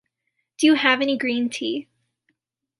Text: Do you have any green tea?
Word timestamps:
Do 0.57 0.65
you 0.65 0.73
have 0.73 0.99
any 1.03 1.15
green 1.15 1.47
tea? 1.47 1.87